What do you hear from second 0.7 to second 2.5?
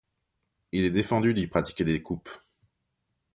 Il est défendu d'y pratiquer des coupes.